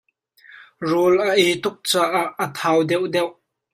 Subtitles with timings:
[0.89, 3.33] Rawl a ei tuk caah a thau deuh deuh.